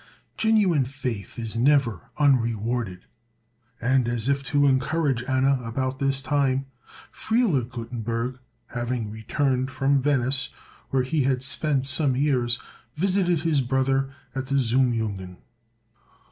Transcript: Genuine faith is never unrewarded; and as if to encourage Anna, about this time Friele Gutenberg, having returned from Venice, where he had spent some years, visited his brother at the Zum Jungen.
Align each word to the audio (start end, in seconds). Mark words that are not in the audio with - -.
Genuine 0.35 0.85
faith 0.85 1.37
is 1.37 1.55
never 1.55 2.09
unrewarded; 2.17 3.05
and 3.79 4.07
as 4.07 4.27
if 4.27 4.41
to 4.45 4.65
encourage 4.65 5.21
Anna, 5.25 5.61
about 5.63 5.99
this 5.99 6.23
time 6.23 6.65
Friele 7.13 7.69
Gutenberg, 7.69 8.39
having 8.69 9.11
returned 9.11 9.69
from 9.69 10.01
Venice, 10.01 10.49
where 10.89 11.03
he 11.03 11.21
had 11.25 11.43
spent 11.43 11.87
some 11.87 12.15
years, 12.15 12.57
visited 12.95 13.41
his 13.41 13.61
brother 13.61 14.11
at 14.33 14.47
the 14.47 14.59
Zum 14.59 14.91
Jungen. 14.91 15.37